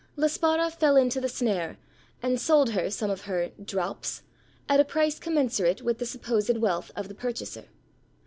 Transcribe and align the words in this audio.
La 0.15 0.27
Spara 0.27 0.71
fell 0.71 0.97
into 0.97 1.21
the 1.21 1.29
snare, 1.29 1.77
and 2.23 2.41
sold 2.41 2.71
her 2.71 2.89
some 2.89 3.11
of 3.11 3.25
her 3.25 3.51
"drops" 3.63 4.23
at 4.67 4.79
a 4.79 4.83
price 4.83 5.19
commensurate 5.19 5.83
with 5.83 5.99
the 5.99 6.07
supposed 6.07 6.57
wealth 6.57 6.89
of 6.95 7.07
the 7.07 7.13
purchaser. 7.13 7.65